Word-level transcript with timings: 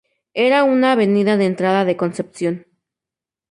Era 0.33 0.63
una 0.63 0.93
avenida 0.93 1.37
de 1.37 1.45
entrada 1.45 1.85
de 1.85 1.95
Concepción. 1.95 2.65